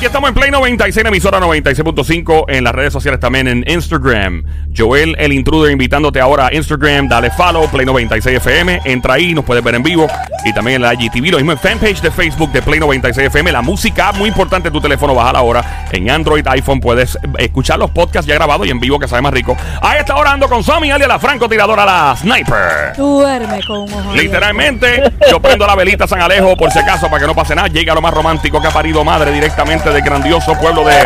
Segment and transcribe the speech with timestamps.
[0.00, 4.44] aquí estamos en Play 96, emisora 96.5, en las redes sociales también en Instagram.
[4.74, 7.06] Joel, el intruder, invitándote ahora a Instagram.
[7.06, 8.80] Dale follow, Play 96 FM.
[8.86, 10.06] Entra ahí, nos puedes ver en vivo.
[10.46, 13.52] Y también en la IGTV, lo mismo en fanpage de Facebook de Play 96 FM.
[13.52, 15.84] La música, muy importante, tu teléfono baja la hora.
[15.92, 19.34] En Android, iPhone, puedes escuchar los podcasts ya grabados y en vivo, que sabe más
[19.34, 19.54] rico.
[19.82, 22.96] Ahí está orando con Sammy, alias la francotiradora, la sniper.
[22.96, 24.14] Duerme con un ojo.
[24.14, 27.68] Literalmente, yo prendo la velita San Alejo por si acaso para que no pase nada.
[27.68, 31.04] Llega lo más romántico que ha parido madre directamente del grandioso pueblo de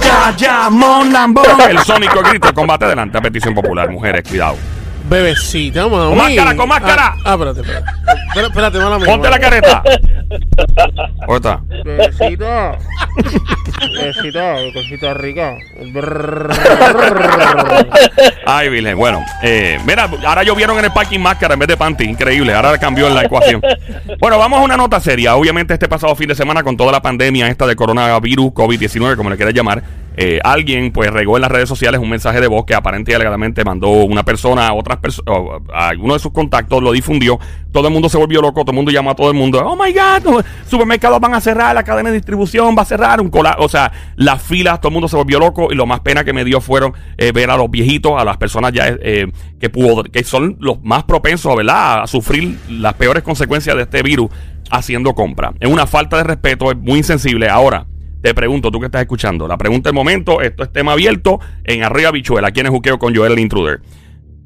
[0.00, 1.44] Ya, ya, Mon Lambón.
[1.68, 2.52] El Sónico Grito.
[2.52, 3.90] Combate adelante a petición popular.
[3.90, 4.56] Mujeres, cuidado.
[5.08, 6.08] Bebecita, mami.
[6.08, 7.06] Con máscara, con máscara.
[7.06, 7.86] Ah, ah, espérate, espérate.
[8.28, 9.82] Espérate, espérate, mala mía, Ponte la mala careta.
[11.26, 11.60] ¿Cómo está?
[11.84, 12.78] Bebecita.
[13.94, 15.56] Bebecita, cosita rica.
[18.46, 18.96] Ay, Virgen.
[18.96, 22.04] Bueno, eh, mira, ahora llovieron en el parking máscara en vez de panty.
[22.04, 22.54] Increíble.
[22.54, 23.60] Ahora cambió la ecuación.
[24.18, 25.36] Bueno, vamos a una nota seria.
[25.36, 29.28] Obviamente, este pasado fin de semana, con toda la pandemia esta de coronavirus, COVID-19, como
[29.28, 29.82] le quieras llamar,
[30.16, 33.64] eh, alguien pues regó en las redes sociales un mensaje de voz que aparentemente alegadamente
[33.64, 35.34] mandó una persona a otras personas,
[35.72, 37.38] a alguno de sus contactos, lo difundió.
[37.72, 39.60] Todo el mundo se volvió loco, todo el mundo llamó a todo el mundo.
[39.64, 43.30] Oh my God, supermercados van a cerrar, la cadena de distribución va a cerrar, un
[43.30, 46.24] cola o sea, las filas, todo el mundo se volvió loco y lo más pena
[46.24, 49.26] que me dio fueron eh, ver a los viejitos, a las personas ya eh,
[49.58, 54.02] que pudo, que son los más propensos, ¿verdad?, a sufrir las peores consecuencias de este
[54.02, 54.30] virus
[54.70, 55.52] haciendo compra.
[55.60, 57.48] Es una falta de respeto, es muy insensible.
[57.48, 57.86] Ahora,
[58.24, 61.84] te pregunto, tú que estás escuchando, la pregunta del momento, esto es tema abierto en
[61.84, 63.82] Arriba Bichuela, aquí en el Juqueo con Joel el Intruder.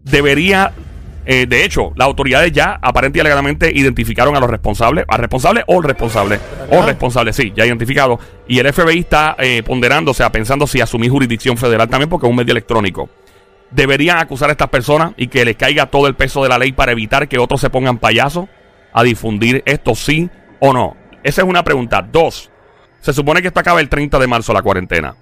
[0.03, 0.73] Debería,
[1.25, 5.63] eh, de hecho, las autoridades ya aparentemente y alegadamente identificaron a los responsables, al responsable
[5.69, 6.41] o el responsable,
[6.73, 8.19] o responsable, sí, ya identificado.
[8.49, 12.27] Y el FBI está eh, ponderando, o sea, pensando si asumir jurisdicción federal también, porque
[12.27, 13.09] es un medio electrónico.
[13.71, 16.73] Deberían acusar a estas personas y que les caiga todo el peso de la ley
[16.73, 18.49] para evitar que otros se pongan payasos
[18.93, 20.97] a difundir esto, sí o no.
[21.23, 22.03] Esa es una pregunta.
[22.03, 22.51] Dos,
[23.01, 25.15] se supone que esto acaba el 30 de marzo la cuarentena.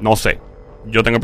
[0.00, 0.38] No sé.
[0.86, 1.16] Yo tengo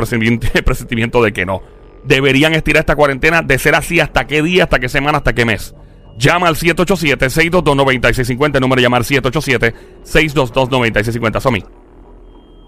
[0.54, 1.62] el presentimiento, de que no.
[2.04, 5.44] Deberían estirar esta cuarentena de ser así hasta qué día, hasta qué semana, hasta qué
[5.44, 5.74] mes.
[6.18, 8.54] Llama al 787-622-9650.
[8.56, 11.40] El número de llamar 787-622-9650.
[11.40, 11.64] Somi.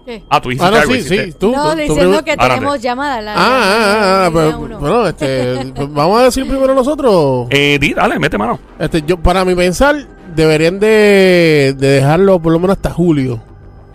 [0.05, 0.23] ¿Qué?
[0.29, 0.93] Ah, tú hiciste Ah, no, algo.
[0.93, 1.33] sí, hiciste- sí.
[1.37, 3.21] Tú, no, tú- diciendo que tenemos te- llamada.
[3.21, 4.79] La, Ah, ah, ah, la- la uno.
[4.79, 7.47] bueno, este, vamos a decir primero nosotros.
[7.49, 8.57] Eh, di, dale, mete mano.
[8.79, 9.97] Este, yo, para mi pensar,
[10.37, 13.41] deberían de, de dejarlo por lo menos hasta julio.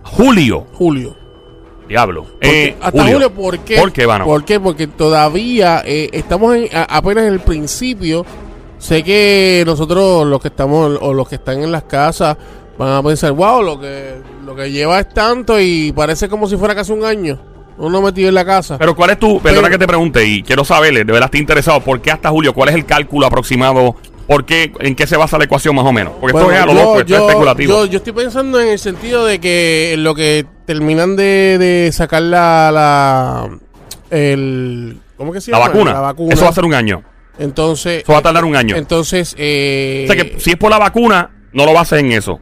[0.03, 0.67] Julio.
[0.73, 1.15] Julio.
[1.87, 2.23] Diablo.
[2.25, 3.33] Porque- Eh, hasta julio.
[3.33, 3.77] ¿por qué?
[3.77, 4.25] ¿Por qué, Vano?
[4.25, 4.59] ¿Por qué?
[4.59, 8.25] Porque todavía eh, estamos en- a- apenas en el principio.
[8.77, 12.35] Sé que nosotros, los que estamos, o los que están en las casas,
[12.77, 14.15] van a pensar, wow, lo que,
[14.45, 17.39] lo que lleva es tanto y parece como si fuera casi un año.
[17.77, 18.77] Uno metido en la casa.
[18.77, 21.39] Pero ¿cuál es tu, perdona Pero- que te pregunte y quiero saberle, de verdad estoy
[21.39, 22.53] interesado, ¿por qué hasta julio?
[22.53, 23.95] ¿Cuál es el cálculo aproximado?
[24.27, 26.13] ¿Por qué, en qué se basa la ecuación más o menos?
[26.19, 27.73] Porque esto Bueno, es a lo yo- loco, esto es yo- especulativo.
[27.73, 31.91] Yo, yo estoy pensando en el sentido de que en lo que terminan de, de
[31.91, 33.49] sacar la, la
[34.09, 35.93] el ¿cómo que se la, vacuna.
[35.93, 36.33] La vacuna.
[36.33, 37.03] Eso va a ser un año.
[37.39, 38.75] Entonces, Eso va a tardar un año.
[38.75, 42.39] entonces eh, o sea que si es por la vacuna, no lo bases en eso.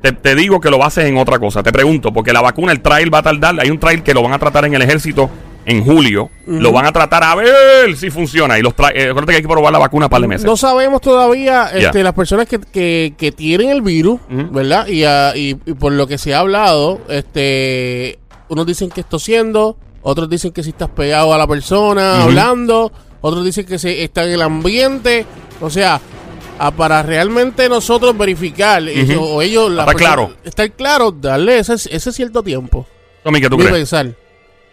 [0.00, 1.62] Te, te digo que lo bases en otra cosa.
[1.62, 3.56] Te pregunto, porque la vacuna, el trial va a tardar.
[3.60, 5.28] Hay un trial que lo van a tratar en el ejército
[5.66, 6.30] en julio.
[6.46, 8.58] Lo van a tratar a ver si funciona.
[8.58, 10.44] Y los tra- eh, acuérdate que hay que probar la vacuna un par de meses.
[10.46, 14.20] no sabemos todavía este, las personas que, que, que tienen el virus.
[14.28, 14.86] ¿verdad?
[14.88, 18.18] Y, ah, y, y por lo que se ha hablado, este
[18.48, 22.90] unos dicen que es tosiendo, otros dicen que si estás pegado a la persona hablando,
[23.20, 25.24] otros dicen que se está en el ambiente,
[25.60, 26.00] o sea,
[26.58, 28.82] ah, para realmente nosotros verificar
[29.20, 30.34] o ellos la persona- claro.
[30.42, 32.86] estar claro, darle ese, ese cierto tiempo.
[33.22, 33.70] Tommy, ¿qué tú crees?
[33.72, 34.14] pensar.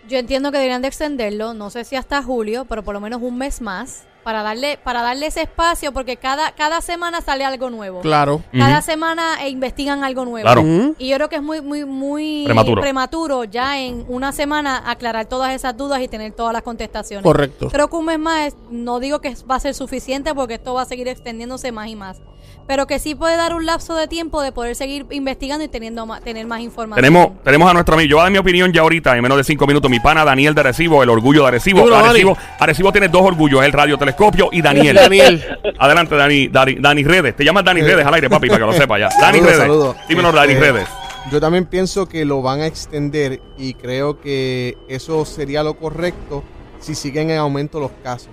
[0.07, 3.21] Yo entiendo que deberían de extenderlo, no sé si hasta julio, pero por lo menos
[3.21, 7.69] un mes más, para darle, para darle ese espacio, porque cada, cada semana sale algo
[7.69, 8.01] nuevo.
[8.01, 8.41] Claro.
[8.51, 10.43] Cada semana investigan algo nuevo.
[10.45, 10.61] Claro.
[10.97, 12.81] Y yo creo que es muy, muy, muy Prematuro.
[12.81, 17.23] prematuro ya en una semana aclarar todas esas dudas y tener todas las contestaciones.
[17.23, 17.69] Correcto.
[17.69, 20.73] Creo que un mes más, es- no digo que va a ser suficiente porque esto
[20.73, 22.17] va a seguir extendiéndose más y más.
[22.67, 26.05] Pero que sí puede dar un lapso de tiempo de poder seguir investigando y teniendo
[26.05, 27.01] ma- tener más información.
[27.01, 28.09] Tenemos, tenemos a nuestro amigo.
[28.09, 29.89] Yo voy a dar mi opinión ya ahorita, en menos de cinco minutos.
[29.89, 31.89] Mi pana Daniel de Arecibo, el orgullo de Arecibo.
[31.89, 32.09] Dani.
[32.09, 34.95] Arecibo, Arecibo tiene dos orgullos: el radiotelescopio y Daniel.
[35.01, 35.43] Daniel.
[35.79, 37.35] Adelante, Dani, Dani, Dani Redes.
[37.37, 39.09] Te llamas Dani Redes al aire, papi, para que lo sepa ya.
[39.19, 39.57] Dani Redes.
[39.57, 39.95] saludos.
[40.09, 40.87] Dímelo, Dani Este, Redes.
[41.31, 46.43] Yo también pienso que lo van a extender y creo que eso sería lo correcto
[46.79, 48.31] si siguen en aumento los casos.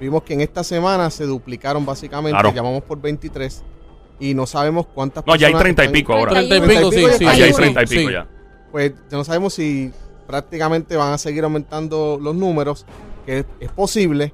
[0.00, 2.52] Vimos que en esta semana se duplicaron básicamente, Claro.
[2.54, 3.62] llamamos por 23
[4.20, 6.30] y no sabemos cuántas No, ya hay personas 30 y pico ahora.
[6.32, 7.24] Treinta y Treinta y pico, sí, sí.
[7.26, 7.56] Ah, hay ya hay uno.
[7.58, 8.12] 30 y pico Sí.
[8.12, 8.28] ya.
[8.70, 9.92] Pues ya no sabemos si
[10.26, 12.84] prácticamente van a seguir aumentando los números,
[13.26, 14.32] que es, es posible,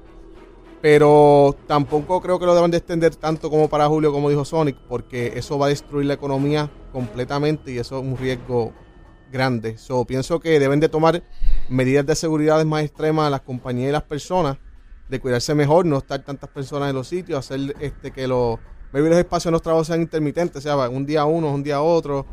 [0.81, 4.77] Pero tampoco creo que lo deben de extender tanto como para julio, como dijo Sonic,
[4.87, 8.71] porque eso va a destruir la economía completamente y eso es un riesgo
[9.31, 9.79] grande.
[9.79, 11.23] So, pienso que deben de tomar
[11.69, 14.57] medidas de seguridad más extremas a las compañías y las personas,
[15.09, 18.57] de cuidarse mejor, no estar tantas personas en los sitios, hacer este que los,
[18.91, 21.81] maybe los espacios en los trabajos sean intermitentes, o sea, un día uno, un día
[21.81, 22.25] otro,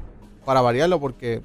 [0.44, 1.42] para variarlo, porque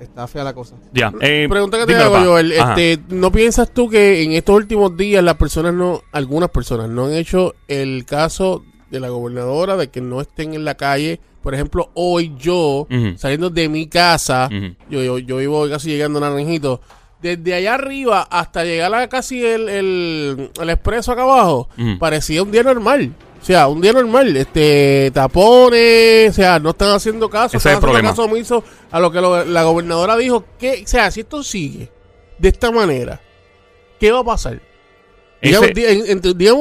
[0.00, 0.76] está fea la cosa.
[0.92, 1.12] Ya.
[1.20, 2.30] eh, Pregunta que te dímelo, hago.
[2.30, 2.52] Joel.
[2.52, 7.06] Este, ¿No piensas tú que en estos últimos días las personas no, algunas personas no
[7.06, 11.20] han hecho el caso de la gobernadora de que no estén en la calle?
[11.42, 12.86] Por ejemplo, hoy yo,
[13.16, 14.48] saliendo de mi casa,
[14.90, 16.80] yo, yo, yo vivo casi llegando a Naranjito,
[17.22, 21.68] desde allá arriba hasta llegar a casi el, el, el expreso acá abajo,
[21.98, 23.12] parecía un día normal.
[23.40, 27.64] O sea, un día normal, este, tapones, o sea, no están haciendo caso, Ese es
[27.66, 28.10] el están haciendo problema.
[28.10, 30.44] caso omiso a lo que lo- la gobernadora dijo.
[30.58, 31.90] Que, o sea, si esto sigue
[32.38, 33.18] de esta manera,
[33.98, 34.60] ¿qué va a pasar?
[35.40, 35.72] Ese-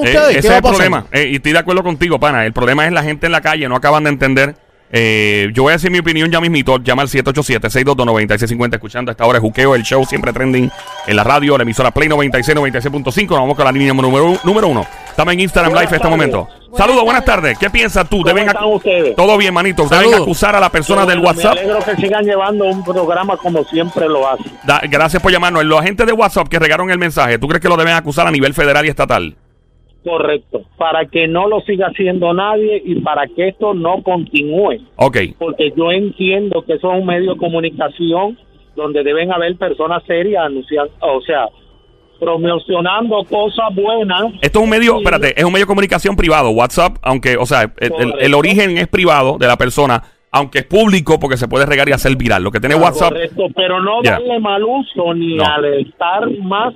[0.05, 0.75] Eh, ustedes, ese ¿qué es va a el pasar?
[0.77, 1.05] problema.
[1.11, 2.45] Eh, y estoy de acuerdo contigo, pana.
[2.45, 4.55] El problema es la gente en la calle, no acaban de entender.
[4.91, 6.77] Eh, yo voy a decir mi opinión ya mismito.
[6.79, 8.73] Llama al 787-622-9650.
[8.75, 10.69] Escuchando a esta hora de Juqueo, el show siempre trending
[11.07, 13.29] en la radio, la emisora Play 96, 96.5.
[13.29, 14.85] Nos vamos con la línea número, número uno.
[15.07, 16.45] Estamos en Instagram Buenas Live en este momento.
[16.45, 17.57] Buenas Saludos, buenas tardes.
[17.57, 18.21] ¿Qué piensas tú?
[18.21, 19.15] ¿Cómo Deben ustedes?
[19.15, 19.83] Todo bien, manito.
[19.83, 20.21] Deben Saludos.
[20.21, 21.55] acusar a la persona del WhatsApp.
[21.55, 24.45] Me alegro que sigan llevando un programa como siempre lo hacen.
[24.63, 25.63] Da- gracias por llamarnos.
[25.65, 28.31] Los agentes de WhatsApp que regaron el mensaje, ¿tú crees que lo deben acusar a
[28.31, 29.35] nivel federal y estatal?
[30.03, 30.61] Correcto.
[30.77, 34.77] Para que no lo siga haciendo nadie y para que esto no continúe.
[34.95, 35.17] Ok.
[35.37, 38.37] Porque yo entiendo que eso es un medio de comunicación
[38.75, 41.47] donde deben haber personas serias anunciando, o sea,
[42.19, 44.23] promocionando cosas buenas.
[44.41, 47.71] Esto es un medio, espérate, es un medio de comunicación privado, WhatsApp, aunque, o sea,
[47.79, 51.89] el, el- origen es privado de la persona, aunque es público porque se puede regar
[51.89, 52.43] y hacer viral.
[52.43, 54.11] Lo que tiene WhatsApp, Correcto, pero no Ya.
[54.11, 55.45] darle mal uso ni No.
[55.45, 56.73] al estar más.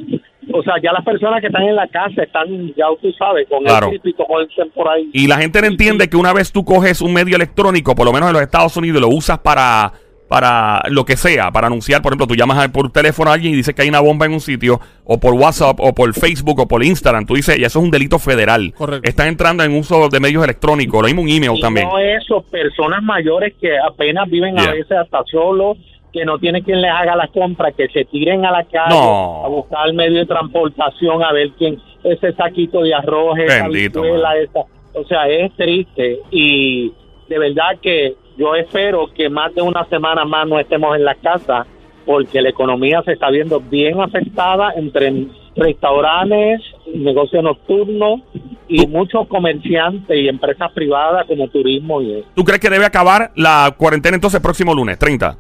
[0.56, 3.64] O sea, ya las personas que están en la casa están, ya tú sabes, con
[3.64, 3.88] Claro.
[3.88, 5.10] el típico como dicen por ahí.
[5.14, 8.14] y la gente no entiende que una vez tú coges un medio electrónico, por lo
[8.14, 9.92] menos en los Estados Unidos, y lo usas para
[10.30, 13.54] para lo que sea, para anunciar, por ejemplo, tú llamas a- por teléfono a alguien
[13.54, 16.60] y dices que hay una bomba en un sitio, o por WhatsApp, o por Facebook,
[16.60, 18.74] o por Instagram, tú dices, y eso es un delito federal.
[18.76, 19.08] Correcto.
[19.08, 21.88] Están entrando en uso de medios electrónicos, lo mismo un email Y también.
[21.88, 24.70] no eso, personas mayores que apenas viven Yeah.
[24.70, 25.78] a veces hasta solos,
[26.14, 29.44] que no tienen quien les haga las compras, que se tiren a la calle No.
[29.46, 34.04] a buscar el medio de transportación, a ver quién, ese saquito de arroz, esa Bendito,
[34.06, 34.60] esa.
[34.94, 36.94] O sea, es triste y
[37.28, 41.16] de verdad que yo espero que más de una semana más no estemos en la
[41.16, 41.66] casa
[42.06, 45.26] porque la economía se está viendo bien afectada entre
[45.56, 46.62] restaurantes,
[46.94, 48.22] negocios nocturnos
[48.68, 52.28] y muchos comerciantes y empresas privadas como turismo y eso.
[52.36, 55.38] ¿Tú crees que debe acabar la cuarentena entonces el próximo lunes, 30?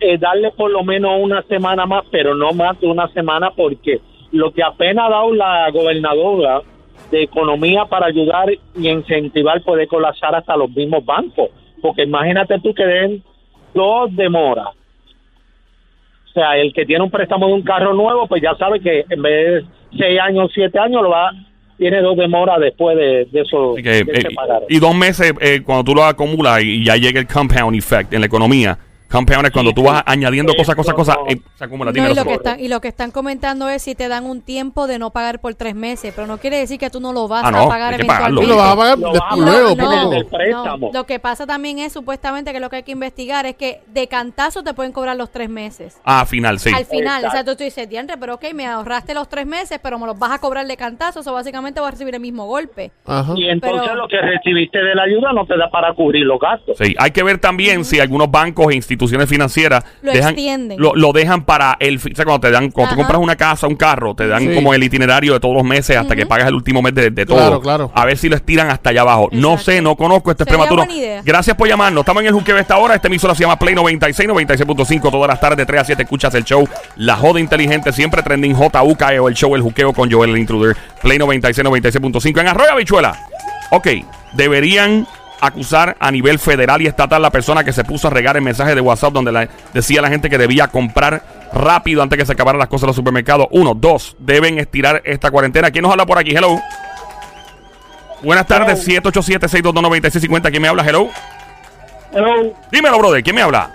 [0.00, 4.00] Eh, darle por lo menos una semana más, pero no más de una semana, porque
[4.32, 6.62] lo que apenas ha dado la gobernadora
[7.10, 11.50] de economía para ayudar y incentivar puede colapsar hasta los mismos bancos,
[11.80, 13.22] porque imagínate tú que den
[13.74, 14.68] dos demoras.
[16.28, 19.04] O sea, el que tiene un préstamo de un carro nuevo, pues ya sabe que
[19.08, 21.30] en vez de seis años, siete años, lo va
[21.76, 23.74] tiene dos demoras después de, de eso.
[23.74, 24.04] De eh,
[24.68, 28.20] y dos meses eh, cuando tú lo acumulas y ya llega el compound effect en
[28.20, 28.78] la economía.
[29.14, 31.28] Compound es cuando tú vas añadiendo cosas, cosas, cosas, no.
[31.30, 31.92] eh, se acumula.
[31.92, 34.40] No, y, lo que están, y lo que están comentando es si te dan un
[34.42, 37.28] tiempo de no pagar por tres meses, pero no quiere decir que tú no lo
[37.28, 37.94] vas Ah, no, a pagar.
[37.96, 38.46] Tú eventualmente.
[38.48, 39.12] lo vas a pagar Lo
[39.44, 44.08] luego, que pasa también es supuestamente que lo que hay que investigar es que de
[44.08, 46.00] cantazo te pueden cobrar los tres meses.
[46.04, 46.70] Ah, final, sí.
[46.74, 47.28] Al final, Exacto.
[47.28, 50.06] o sea, tú, tú dices, diantre, pero ok, me ahorraste los tres meses, pero me
[50.06, 52.90] los vas a cobrar de cantazo, o básicamente vas a recibir el mismo golpe.
[53.06, 53.34] Ajá.
[53.36, 56.40] Y entonces Pero- lo que recibiste de la ayuda no te da para cubrir los
[56.40, 56.76] gastos.
[56.78, 60.80] Sí, hay que ver también si algunos bancos e instituciones financieras Lo dejan, extienden.
[60.80, 63.66] Lo, lo dejan para el, o sea, cuando te dan, cuando tú compras una casa,
[63.66, 64.54] un carro, te dan Sí.
[64.54, 67.26] como el itinerario de todos los meses hasta que pagas el último mes de, de
[67.26, 67.38] todo.
[67.38, 67.92] Claro, claro.
[67.94, 69.28] A ver si lo estiran hasta allá abajo.
[69.32, 70.84] No sé, no conozco, este es Sería prematuro.
[70.86, 71.22] buena idea.
[71.24, 72.02] Gracias por llamarnos.
[72.02, 72.94] Estamos en el juqueo de esta hora.
[72.94, 76.02] Esta emisora se llama Play 96, 96.5 todas las tardes de 3 a 7.
[76.02, 80.30] Escuchas el show La Joda Inteligente, siempre trending JUKEO, el show El Juqueo con Joel
[80.30, 80.76] el Intruder.
[81.02, 83.16] Play 96, 96.5 en Arroyo Bichuela.
[83.70, 83.88] Ok,
[84.34, 85.06] deberían
[85.46, 88.74] acusar a nivel federal y estatal la persona que se puso a regar el mensaje
[88.74, 91.22] de WhatsApp donde la- decía a la gente que debía comprar
[91.52, 93.46] rápido antes que se acabaran las cosas en los supermercados.
[93.50, 95.70] Uno, dos, deben estirar esta cuarentena.
[95.70, 96.30] ¿Quién nos habla por aquí?
[96.34, 96.60] Hello.
[98.22, 100.50] Buenas tardes, 787-622-9650.
[100.50, 100.82] ¿Quién me habla?
[100.84, 101.10] Hello.
[102.12, 103.22] Hello, Dímelo, brother.
[103.22, 103.70] ¿Quién me habla?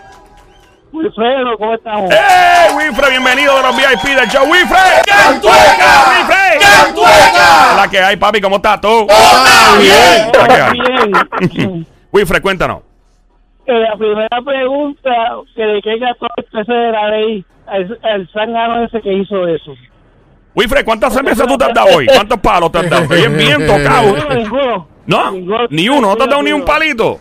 [0.92, 2.10] Wilfredo, ¿cómo estamos?
[2.12, 3.12] ¡Hey, Winfrey!
[3.12, 4.44] Bienvenido de los VIP del show.
[4.50, 5.02] ¡Winfrey!
[5.06, 6.39] ¡Cantueca!
[6.60, 7.76] ¡Cantueca!
[7.78, 8.42] La que hay, papi.
[8.42, 9.08] ¿Cómo estás tú?
[9.10, 10.32] Ah, bien.
[10.34, 11.48] La que hay.
[11.50, 11.88] Bien.
[12.12, 12.82] Winfrey, cuéntanos.
[13.66, 15.12] Eh, la primera pregunta,
[15.56, 19.48] que de qué gastó el PC de la ley al, al zángano ese que hizo
[19.48, 19.76] eso.
[20.56, 22.08] Wilfred, ¿cuántas cervezas tú te has dado hoy?
[22.08, 23.08] ¿Cuántos palos te has dado?
[23.10, 24.14] Oye, bien tocado.
[24.14, 24.88] Ninguno, ninguno.
[25.06, 25.68] ¿No?
[25.70, 27.20] Ni uno, no te has dado ni un palito.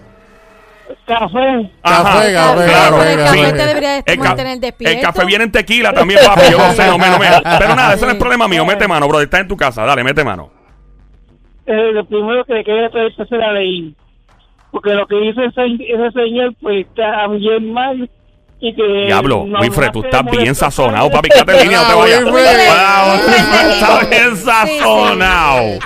[1.06, 1.70] Café.
[1.82, 2.96] Café, café, claro.
[2.96, 3.40] café, el café.
[3.40, 4.96] café te debería mantener despierto.
[4.96, 6.50] el café viene en tequila también, papi.
[6.50, 7.26] Yo no sé, no me, no me.
[7.58, 8.64] Pero nada, ese no es problema mío.
[8.64, 9.20] Mete mano, bro.
[9.20, 9.84] Está en tu casa.
[9.84, 10.50] Dale, mete mano.
[11.66, 13.94] Eh, lo primero que quería traer es la ley.
[14.70, 18.10] Porque lo que dice ese, ese señor, pues está bien mal.
[18.60, 21.28] Y que Diablo, Wilfred, tú estás bien sazonado, papi.
[21.28, 22.24] Quédate en línea, no te vayas.
[22.24, 22.68] Wilfred.
[22.68, 23.14] Wow,
[23.70, 25.78] está bien sazonado.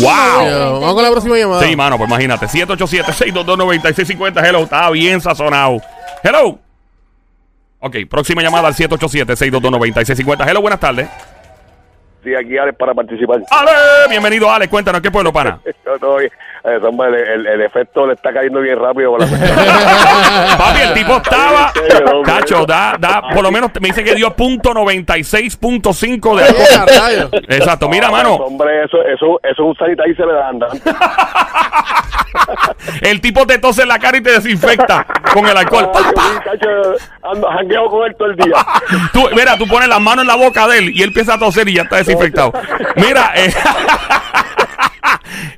[0.00, 0.80] Wow.
[0.80, 1.62] Vamos con la próxima llamada.
[1.62, 2.46] Sí, mano, pues imagínate.
[2.46, 4.46] 787-622-9650.
[4.46, 5.78] Hello, estaba bien sazonado.
[6.22, 6.60] Hello.
[7.80, 10.48] Ok, próxima llamada al 787-622-9650.
[10.48, 11.08] Hello, buenas tardes.
[12.22, 13.42] Sí, aquí Alex para participar.
[13.50, 13.72] Ale,
[14.08, 14.68] bienvenido, Ale.
[14.68, 15.58] Cuéntanos, ¿qué pueblo, pana?
[15.98, 16.30] Todo bien.
[16.64, 19.10] Eh, hombre, el, el- el efecto le está cayendo bien rápido.
[19.12, 19.26] por la-
[20.58, 21.72] Papi, el tipo estaba.
[22.12, 22.22] Hombre.
[22.32, 27.30] Cacho, da, da, por lo menos me dice que dio punto 96.5 de alcohol.
[27.48, 28.34] Exacto, mira, mano.
[28.34, 30.90] Hombre, eso, eso, eso es un sanitizer de andante.
[33.02, 35.90] El tipo te tose en la cara y te desinfecta con el alcohol.
[37.22, 38.54] Ando, jangueo con él todo el día.
[39.12, 41.38] Tú, mira, tú pones las manos en la boca de él y él empieza a
[41.38, 42.52] toser y ya está desinfectado.
[42.96, 43.52] Mira, eh,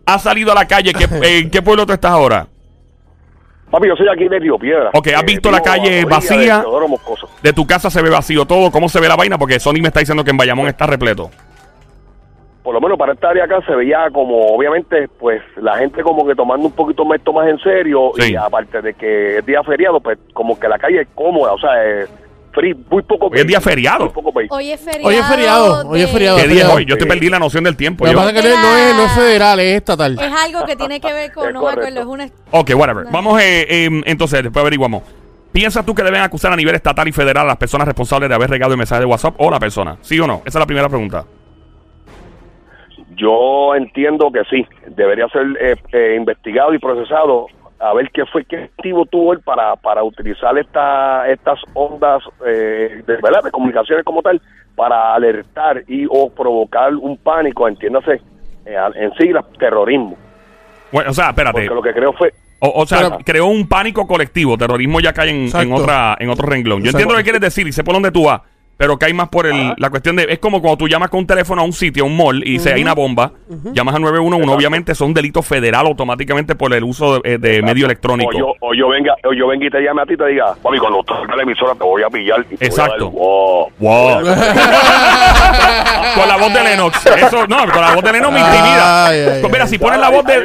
[0.06, 0.92] has salido a la calle.
[0.92, 1.06] ¿Qué,
[1.40, 2.46] ¿En qué pueblo tú estás ahora?
[3.70, 4.90] Papi, yo soy aquí de Río Piedra.
[4.94, 6.64] Ok, ¿has Eh, visto la calle vacía?
[7.42, 8.70] de tu casa se ve vacío todo.
[8.70, 9.36] ¿Cómo se ve la vaina?
[9.38, 11.30] Porque Sony me está diciendo que en Bayamón está repleto.
[12.62, 16.26] Por lo menos para esta área acá se veía como, obviamente, pues la gente como
[16.26, 18.12] que tomando un poquito más esto más en serio.
[18.16, 18.32] Sí.
[18.32, 21.58] Y aparte de que es día feriado, pues como que la calle es cómoda, o
[21.58, 22.08] sea, es
[22.54, 23.26] free, muy poco.
[23.26, 24.12] Hoy es día feriado.
[24.50, 25.06] Hoy es feriado.
[25.08, 26.36] Hoy es feriado, hoy es de- feriado.
[26.38, 26.84] ¿Qué día es hoy?
[26.86, 28.04] Yo te perdí la noción del tiempo.
[28.06, 30.18] Lo que pasa es que no es, no es- no es federal, es estatal.
[30.18, 32.28] Es algo que tiene que ver con, no me acuerdo, es una...
[32.52, 33.06] Ok, whatever.
[33.10, 35.02] Vamos eh, eh, entonces, después averiguamos.
[35.52, 38.34] ¿Piensas tú que deben acusar a nivel estatal y federal a las personas responsables de
[38.34, 39.96] haber regado el mensaje de WhatsApp o la persona?
[40.00, 40.38] ¿Sí o no?
[40.44, 41.24] Esa es la primera pregunta.
[43.16, 47.46] Yo entiendo que sí, debería ser eh, eh, investigado y procesado
[47.90, 53.02] a ver qué fue, qué motivo tuvo él para, para utilizar esta, estas ondas eh,
[53.06, 53.42] de, ¿verdad?
[53.44, 54.40] de comunicaciones como tal
[54.74, 58.20] para alertar y o provocar un pánico, entiéndase,
[58.66, 60.16] eh, en siglas, terrorismo.
[60.90, 61.52] Bueno, o sea, espérate.
[61.68, 64.56] Porque lo que creo fue, O, o sea, Pero- creó un pánico colectivo.
[64.56, 66.78] Terrorismo ya cae en, en otra, en otro renglón.
[66.78, 66.96] Yo Exacto.
[66.98, 68.40] entiendo lo que quieres decir y sé por dónde tú vas.
[68.76, 70.26] Pero cae más por el, la cuestión de.
[70.28, 72.52] Es como cuando tú llamas con un teléfono a un sitio, a un mall, y
[72.54, 73.30] dice hay una bomba.
[73.72, 74.50] Llamas a 911.
[74.52, 78.30] Obviamente, eso es un delito federal automáticamente por el uso de, de medio electrónico.
[78.34, 80.26] o yo, o yo venga, o yo venga y te llame a ti y te
[80.26, 82.40] diga, papi, cuando de la emisora te voy a pillar.
[82.50, 83.04] y te voy a Exacto.
[83.04, 83.70] dar, wow.
[83.78, 84.24] Wow.
[86.16, 87.06] con la voz de Lennox.
[87.06, 89.06] Eso, no, con la voz de Lennox me intimida.
[89.06, 89.70] Ay, ay, Pues Mira, ay.
[89.70, 90.44] si pones la voz de.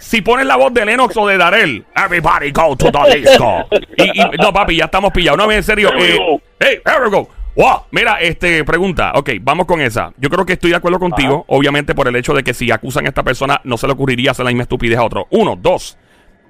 [0.00, 3.66] Si pones la voz de Lennox o de Darel, everybody go to the disco.
[3.96, 5.38] Y, y- no, papi, ya estamos pillados.
[5.38, 5.90] No, en serio.
[5.98, 6.18] Eh,
[6.60, 7.28] hey, here we go.
[7.58, 7.86] Wow.
[7.90, 9.10] Mira, este, pregunta.
[9.16, 10.12] Ok, vamos con esa.
[10.16, 13.04] Yo creo que estoy de acuerdo contigo, obviamente, por el hecho de que si acusan
[13.04, 15.26] a esta persona, no se le ocurriría hacer la misma estupidez a otro.
[15.30, 15.98] Uno, dos.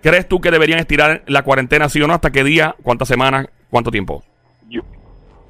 [0.02, 2.12] ¿Crees tú que deberían estirar la cuarentena, sí o no?
[2.12, 2.76] ¿Hasta qué día?
[2.82, 3.46] ¿Cuántas semanas?
[3.70, 4.22] ¿Cuánto tiempo?
[4.68, 4.82] Yo-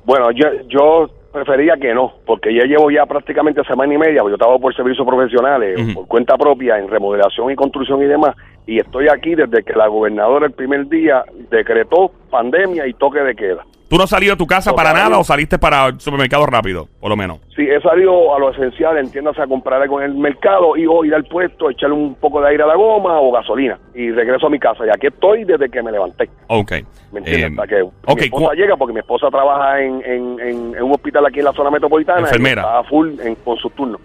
[0.04, 4.34] bueno, yo, yo prefería que no, porque ya llevo ya prácticamente semana y media, porque
[4.34, 8.34] yo trabajo por servicios profesionales, por cuenta propia, en remodelación y construcción y demás,
[8.64, 13.34] y estoy aquí desde que la gobernadora el primer día decretó pandemia y toque de
[13.34, 13.64] queda.
[13.88, 16.86] ¿Tú no has salido de tu casa para nada o saliste para el supermercado rápido,
[17.00, 17.38] por lo menos?
[17.56, 21.06] Sí, he salido a lo esencial, entiéndase, a comprar algo en el mercado y o
[21.06, 24.46] ir al puesto, echarle un poco de aire a la goma o gasolina, y regreso
[24.46, 26.28] a mi casa, y aquí estoy desde que me levanté.
[26.48, 26.72] Ok.
[27.12, 27.50] ¿Me entiendes?
[27.50, 30.82] Eh, Hasta que ok, mi esposa llega porque mi esposa trabaja en, en, en- en
[30.82, 32.20] un hospital aquí en la zona metropolitana.
[32.20, 32.60] Enfermera.
[32.62, 34.02] Y está full en, con sus turnos.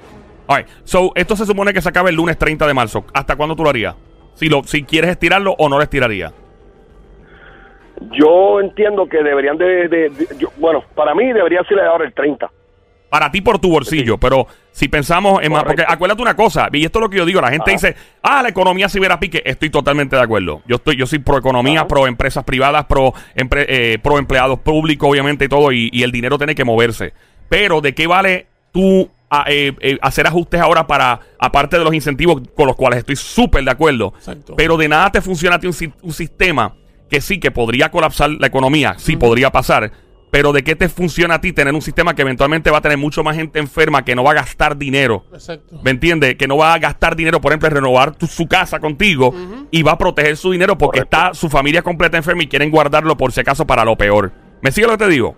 [0.48, 0.68] All right.
[0.86, 3.04] So, esto se supone que se acaba el lunes 30 de marzo.
[3.14, 3.96] ¿Hasta cuándo tú lo harías?
[4.36, 6.34] Si, lo, si quieres estirarlo o no lo estirarías.
[8.12, 9.88] Yo entiendo que deberían de...
[9.88, 12.50] de- de- yo- bueno, para mí debería ser ahora el 30.
[13.10, 16.84] Para ti por tu bolsillo, pero si pensamos en más, porque acuérdate una cosa, y
[16.84, 17.72] esto es lo que yo digo, la gente Ajá.
[17.88, 20.64] dice, ah, la economía se viera a pique, estoy totalmente de acuerdo.
[20.66, 21.88] Yo estoy, yo soy pro economía, Ajá.
[21.88, 26.12] pro empresas privadas, pro, empre- eh, pro empleados públicos, obviamente, y todo, y, y el
[26.12, 27.14] dinero tiene que moverse.
[27.50, 31.94] Pero, ¿de qué vale tú a- eh, eh, hacer ajustes ahora para, aparte de los
[31.94, 34.14] incentivos con los cuales estoy súper de acuerdo?
[34.18, 34.56] Exacto.
[34.58, 36.74] Pero de nada te funciona a ti un, si- un sistema
[37.14, 39.92] que sí, que podría colapsar la economía, sí podría pasar,
[40.32, 42.98] pero ¿de qué te funciona a ti tener un sistema que eventualmente va a tener
[42.98, 45.26] mucho más gente enferma, que no va a gastar dinero?
[45.32, 45.80] Exacto.
[45.84, 46.34] ¿Me entiendes?
[46.38, 49.32] Que no va a gastar dinero, por ejemplo, en renovar tu- su casa contigo
[49.70, 51.18] y va a proteger su dinero porque Correcto.
[51.18, 54.32] está su familia completa enferma y quieren guardarlo por si acaso para lo peor.
[54.64, 55.30] ¿Me sigue lo que te digo?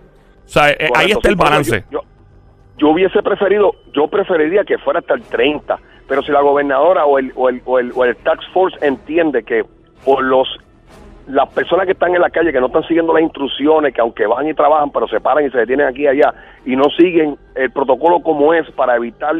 [0.46, 1.84] O sea, eh, ahí está el balance.
[1.90, 2.08] Yo, yo-
[2.78, 5.78] yo hubiese preferido, yo preferiría que fuera hasta el 30,
[6.08, 9.42] pero si la gobernadora o el, o el, o el, o el Tax Force entiende
[9.42, 9.62] que
[10.06, 10.46] por los
[11.26, 14.26] las personas que están en la calle, que no están siguiendo las instrucciones, que aunque
[14.26, 16.32] van y trabajan, pero se paran y se detienen aquí y allá,
[16.64, 19.34] y no siguen el protocolo como es para evitar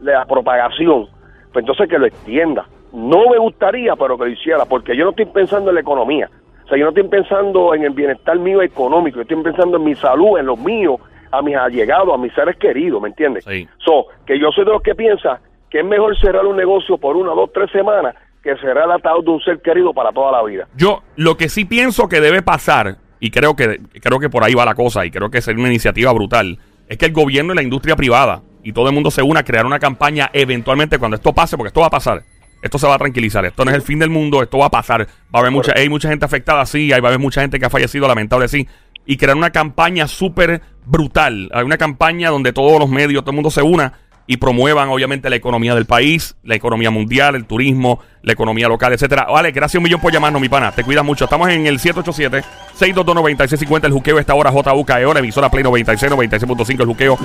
[0.00, 1.08] la propagación,
[1.52, 2.66] pues entonces que lo extienda.
[2.92, 6.28] No me gustaría, pero que lo hiciera, porque yo no estoy pensando en la economía.
[6.64, 9.84] O sea, yo no estoy pensando en el bienestar mío económico, yo estoy pensando en
[9.84, 11.00] mi salud, en los míos,
[11.32, 13.44] a mis allegados, a mis seres queridos, ¿me entiendes?
[13.44, 13.68] Sí.
[13.78, 17.16] So, que yo soy de los que piensa que es mejor cerrar un negocio por
[17.16, 20.42] una, dos, tres semanas que cerrar el ataúd de un ser querido para toda la
[20.42, 20.66] vida.
[20.76, 24.54] Yo lo que sí pienso que debe pasar, y creo que, creo que por ahí
[24.54, 27.56] va la cosa, y creo que sería una iniciativa brutal, es que el gobierno y
[27.56, 31.16] la industria privada y todo el mundo se una a crear una campaña eventualmente cuando
[31.16, 32.22] esto pase, porque esto va a pasar.
[32.62, 33.44] Esto se va a tranquilizar.
[33.44, 34.42] Esto no es el fin del mundo.
[34.42, 35.06] Esto va a pasar.
[35.34, 36.92] Va a haber mucha, hay mucha gente afectada, sí.
[36.92, 38.68] Hay, va a haber mucha gente que ha fallecido, lamentable, sí.
[39.06, 41.48] Y crear una campaña súper brutal.
[41.54, 43.94] Hay una campaña donde todos los medios, todo el mundo se una
[44.30, 48.92] y promuevan, obviamente, la economía del país, la economía mundial, el turismo, la economía local,
[48.92, 49.24] etcétera.
[49.24, 50.70] Vale, gracias un millón por llamarnos, mi pana.
[50.70, 51.24] Te cuidas mucho.
[51.24, 53.86] Estamos en el 787-622-9650.
[53.86, 57.18] El juqueo esta hora, JUKEO, la emisora Play 96, 96.5, el juqueo.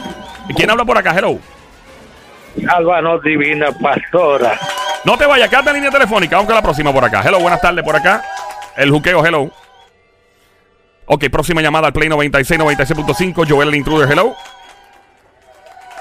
[0.50, 1.16] ¿Y quién habla por acá?
[1.16, 1.38] Hello.
[2.68, 4.60] Álvaro Divina Pastora.
[5.04, 6.38] No te vayas, quédate en línea telefónica.
[6.38, 7.22] Vamos con la próxima por acá.
[7.24, 8.24] Hello, buenas tardes por acá.
[8.78, 9.52] El juqueo, hello.
[11.06, 13.48] Ok, próxima llamada al Play 96, 96.5.
[13.48, 14.36] Joel el intruder, hello.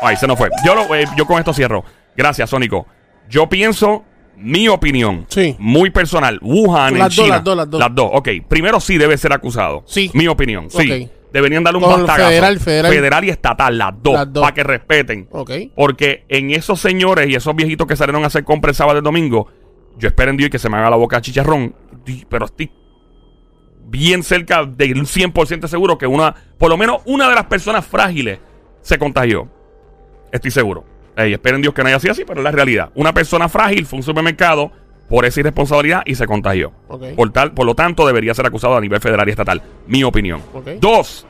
[0.04, 0.50] Ay, se nos fue.
[0.64, 1.84] Yo, lo- eh, yo con esto cierro.
[2.16, 2.86] Gracias, Sónico.
[3.28, 4.04] Yo pienso,
[4.36, 5.56] mi opinión, Sí.
[5.58, 6.38] muy personal.
[6.42, 7.36] Wuhan en Las dos, China.
[7.36, 7.80] las dos, las dos.
[7.80, 8.28] Las dos, ok.
[8.48, 9.82] Primero sí debe ser acusado.
[9.86, 10.10] Sí.
[10.14, 10.90] Mi opinión, sí.
[11.04, 11.10] Ok.
[11.32, 12.28] Deberían darle un bastagazo.
[12.28, 13.24] federal, federal.
[13.24, 14.14] y estatal, las dos.
[14.14, 14.42] Las dos.
[14.42, 15.26] Para que respeten.
[15.32, 15.50] Ok.
[15.74, 19.00] Porque en esos señores y esos viejitos que salieron a hacer compras el sábado y
[19.00, 19.48] el domingo,
[19.98, 21.74] yo espero en Dios que se me haga la boca chicharrón,
[22.28, 22.70] pero estoy
[23.86, 28.38] bien cerca del 100% seguro que una, por lo menos una de las personas frágiles
[28.80, 29.48] se contagió.
[30.34, 30.84] Estoy seguro.
[31.16, 32.90] Ey, espero en Dios que no haya sido así, pero es la realidad.
[32.96, 34.72] Una persona frágil fue a un supermercado
[35.08, 36.72] por esa irresponsabilidad y se contagió.
[37.14, 39.62] Por, tal, por lo tanto, debería ser acusado a nivel federal y estatal.
[39.86, 40.42] Mi opinión.
[40.80, 41.24] Dos,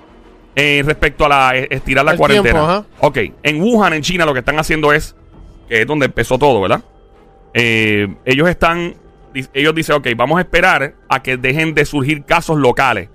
[0.57, 2.65] eh, respecto a la eh, estirar la El cuarentena.
[2.67, 2.87] tiempo.
[3.01, 5.15] Ok, en Wuhan, en China, lo que están haciendo es,
[5.69, 6.83] que es donde empezó todo, ¿verdad?
[7.53, 8.95] Eh, ellos están,
[9.53, 13.11] ellos dicen, ok, vamos a esperar a que dejen de surgir casos locales.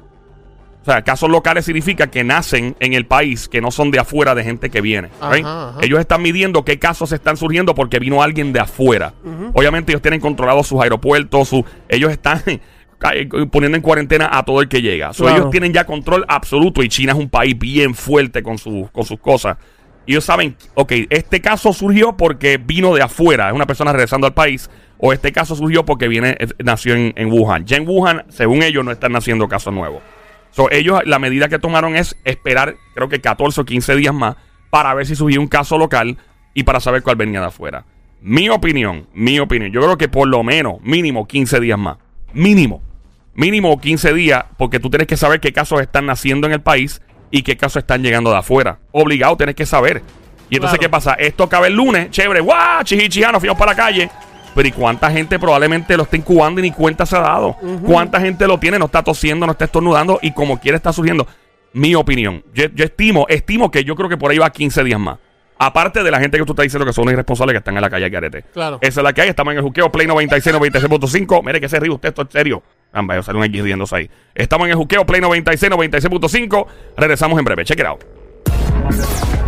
[0.81, 4.34] O sea, casos locales significa que nacen en el país, que no son de afuera
[4.34, 5.10] de gente que viene.
[5.19, 5.45] Ajá, right?
[5.45, 5.77] ajá.
[5.82, 9.13] Ellos están midiendo qué casos están surgiendo porque vino alguien de afuera.
[9.53, 11.51] Obviamente ellos tienen controlados sus aeropuertos,
[11.89, 12.41] ellos están
[13.51, 15.13] poniendo en cuarentena a todo el que llega.
[15.13, 15.38] So, Claro.
[15.38, 19.06] ellos tienen ya control absoluto y China es un país bien fuerte con, su- con
[19.06, 19.58] sus cosas.
[20.06, 24.25] Y ellos saben, ok, este caso surgió porque vino de afuera, es una persona regresando
[24.27, 27.65] al país, o este caso surgió porque viene, eh, nació en, en Wuhan.
[27.65, 30.01] Ya en Wuhan, según ellos, no están naciendo casos nuevos.
[30.51, 34.35] So, ellos, la medida que tomaron es esperar, creo que 14 o 15 días más,
[34.69, 36.17] para ver si surgía un caso local
[36.53, 37.85] y para saber cuál venía de afuera.
[38.21, 41.97] Mi opinión, mi opinión, yo creo que por lo menos, mínimo 15 días más.
[42.33, 42.81] Mínimo.
[43.33, 47.01] Mínimo 15 días, porque tú tienes que saber qué casos están naciendo en el país
[47.31, 48.79] y qué casos están llegando de afuera.
[48.91, 50.01] Obligado tienes que saber.
[50.49, 50.81] Y entonces, Claro.
[50.81, 51.13] ¿qué pasa?
[51.13, 54.09] Esto acaba el lunes, chévere, guau, chihichija, nos fuimos para la calle.
[54.55, 57.55] Pero ¿y cuánta gente probablemente lo está incubando y ni cuenta se ha dado?
[57.85, 61.27] ¿Cuánta gente lo tiene, no está tosiendo, no está estornudando y como quiere está surgiendo?
[61.73, 62.43] Mi opinión.
[62.53, 65.19] Yo, yo estimo, estimo que yo creo que por ahí va 15 días más.
[65.62, 67.89] Aparte de la gente que tú estás diciendo que son irresponsables que están en la
[67.89, 68.43] calle Garete.
[68.53, 68.79] Claro.
[68.79, 69.29] Esa es la que hay.
[69.29, 71.43] Estamos en el juqueo Play 96, 96.5.
[71.43, 72.63] Mire que se ríe usted, esto es serio.
[72.93, 74.09] Amba, yo salí un X riéndose ahí.
[74.33, 76.65] Estamos en el juqueo Play 96, 96.5.
[76.95, 77.65] Regresamos en breve.
[77.65, 79.38] Check it out.